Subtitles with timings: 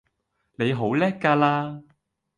[0.55, 1.83] 你好叻㗎啦